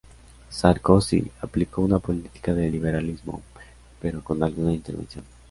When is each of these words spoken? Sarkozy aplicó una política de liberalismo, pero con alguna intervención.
Sarkozy 0.49 1.29
aplicó 1.41 1.83
una 1.83 1.99
política 1.99 2.55
de 2.55 2.67
liberalismo, 2.71 3.43
pero 4.01 4.23
con 4.23 4.41
alguna 4.41 4.73
intervención. 4.73 5.23